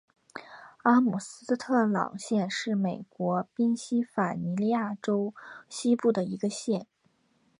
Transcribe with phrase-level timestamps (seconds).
[0.81, 5.35] 阿姆斯特朗县是美国宾夕法尼亚州
[5.69, 6.87] 西部的一个县。